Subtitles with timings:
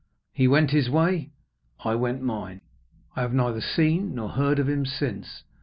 [0.33, 1.29] He went his way,
[1.85, 2.61] I went mine.
[3.15, 5.43] I have neither seen nor heard of him since.